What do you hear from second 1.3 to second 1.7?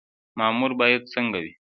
وي؟